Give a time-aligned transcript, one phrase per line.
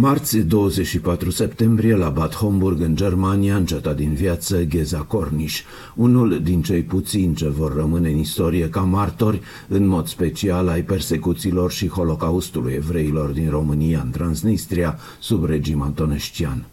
[0.00, 5.62] Marți 24 septembrie la Bad Homburg în Germania încetat din viață Geza Corniș,
[5.94, 10.82] unul din cei puțini ce vor rămâne în istorie ca martori, în mod special ai
[10.82, 16.64] persecuțiilor și holocaustului evreilor din România în Transnistria sub regim antonescian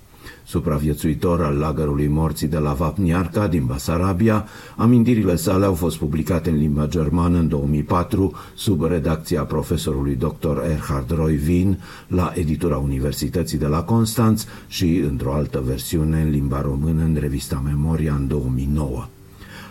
[0.47, 6.57] supraviețuitor al lagărului morții de la Vapniarca din Basarabia, amintirile sale au fost publicate în
[6.57, 10.57] limba germană în 2004 sub redacția profesorului dr.
[10.69, 16.61] Erhard Roy Wien la editura Universității de la Constanț și într-o altă versiune în limba
[16.61, 19.07] română în revista Memoria în 2009.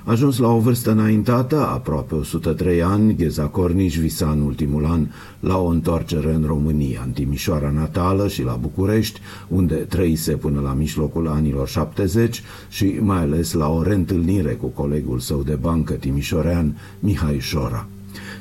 [0.06, 5.06] Ajuns la o vârstă înaintată, aproape 103 ani, Gheza Corniș visa în ultimul an
[5.41, 10.73] la o întoarcere în România, în Timișoara natală și la București, unde trăise până la
[10.73, 16.76] mijlocul anilor 70 și mai ales la o reîntâlnire cu colegul său de bancă timișorean,
[17.01, 17.87] Mihai Șora.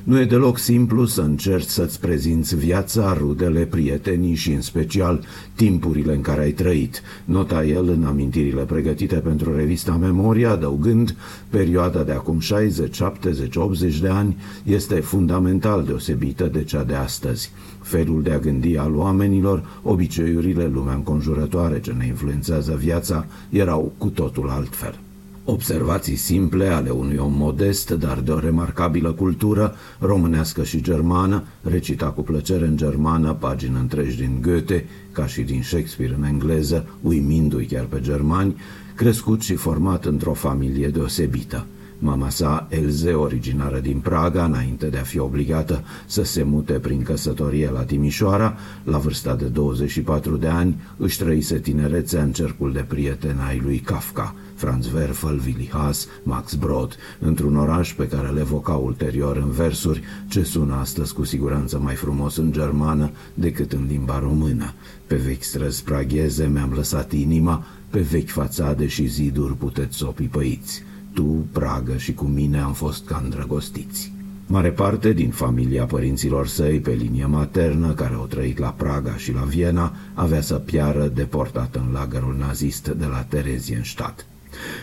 [0.05, 5.25] Nu e deloc simplu să încerci să-ți prezinți viața, rudele, prietenii și, în special,
[5.55, 7.01] timpurile în care ai trăit.
[7.23, 11.15] Nota el în amintirile pregătite pentru revista Memoria, adăugând,
[11.49, 17.51] perioada de acum 60, 70, 80 de ani este fundamental deosebită de cea de astăzi.
[17.81, 24.07] Felul de a gândi al oamenilor, obiceiurile, lumea înconjurătoare ce ne influențează viața, erau cu
[24.07, 24.99] totul altfel.
[25.47, 32.05] Observații simple ale unui om modest, dar de o remarcabilă cultură, românească și germană, recita
[32.05, 37.65] cu plăcere în germană pagini întregi din Goethe, ca și din Shakespeare în engleză, uimindu-i
[37.65, 38.55] chiar pe germani,
[38.95, 41.65] crescut și format într-o familie deosebită.
[41.99, 47.03] Mama sa, Elze, originară din Praga, înainte de a fi obligată să se mute prin
[47.03, 52.85] căsătorie la Timișoara, la vârsta de 24 de ani, își trăise tinerețea în cercul de
[52.87, 58.39] prieteni ai lui Kafka, Franz Werfel, Willy Haas, Max Brod, într-un oraș pe care le
[58.39, 63.85] evoca ulterior în versuri, ce sună astăzi cu siguranță mai frumos în germană decât în
[63.87, 64.73] limba română.
[65.07, 70.11] Pe vechi străzi pragheze mi-am lăsat inima, pe vechi fațade și ziduri puteți să o
[70.11, 70.83] pipăiți
[71.15, 74.11] tu, Pragă și cu mine am fost ca îndrăgostiți.
[74.47, 79.33] Mare parte din familia părinților săi pe linie maternă, care au trăit la Praga și
[79.33, 84.25] la Viena, avea să piară deportat în lagărul nazist de la Terezienstadt.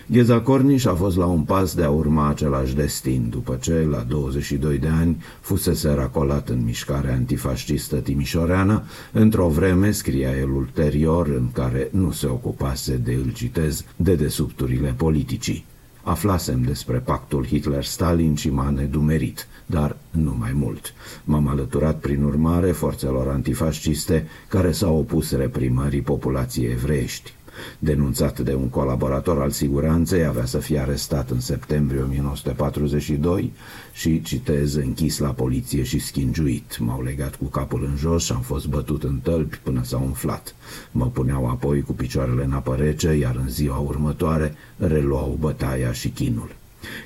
[0.06, 4.04] Gheza Corniș a fost la un pas de a urma același destin, după ce, la
[4.08, 8.82] 22 de ani, fusese racolat în mișcarea antifascistă timișoreană,
[9.12, 14.94] într-o vreme, scria el ulterior, în care nu se ocupase de, îl citez, de desubturile
[14.96, 15.64] politicii.
[16.02, 20.94] Aflasem despre pactul Hitler-Stalin și m-a nedumerit, dar nu mai mult.
[21.24, 27.32] M-am alăturat prin urmare forțelor antifasciste care s-au opus reprimării populației evreiești
[27.78, 33.52] denunțat de un colaborator al siguranței, avea să fie arestat în septembrie 1942
[33.92, 36.78] și, citez, închis la poliție și schingiuit.
[36.78, 40.54] M-au legat cu capul în jos și am fost bătut în tălpi până s-au umflat.
[40.90, 46.08] Mă puneau apoi cu picioarele în apă rece, iar în ziua următoare reluau bătaia și
[46.08, 46.54] chinul.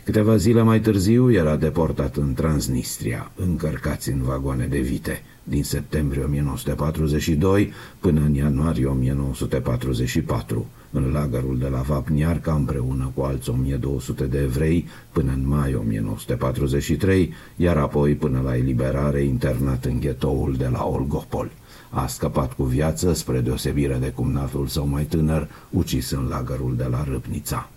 [0.04, 6.24] Câteva zile mai târziu era deportat în Transnistria, încărcați în vagoane de vite din septembrie
[6.24, 14.38] 1942 până în ianuarie 1944, în lagărul de la Vapniarca împreună cu alți 1200 de
[14.38, 20.84] evrei până în mai 1943, iar apoi până la eliberare internat în ghetoul de la
[20.84, 21.50] Olgopol.
[21.90, 26.86] A scăpat cu viață spre deosebire de cumnatul său mai tânăr, ucis în lagărul de
[26.90, 27.70] la Râpnița.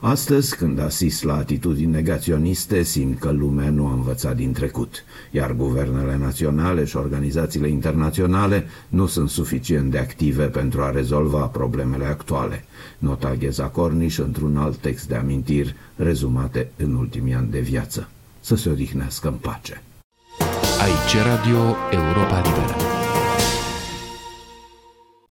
[0.00, 5.52] Astăzi, când asist la atitudini negaționiste, simt că lumea nu a învățat din trecut, iar
[5.52, 12.64] guvernele naționale și organizațiile internaționale nu sunt suficient de active pentru a rezolva problemele actuale.
[12.98, 18.08] Nota Gheza Corniș într-un alt text de amintiri rezumate în ultimii ani de viață.
[18.40, 19.82] Să se odihnească în pace.
[20.80, 22.99] Aici Radio Europa Liberă.